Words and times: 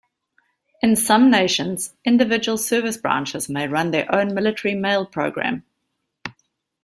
In 0.81 0.95
some 0.95 1.29
nations, 1.29 1.93
individual 2.03 2.57
service 2.57 2.97
branches 2.97 3.47
may 3.49 3.67
run 3.67 3.91
their 3.91 4.11
own 4.11 4.33
military 4.33 4.73
mail 4.73 5.05
program. 5.05 5.63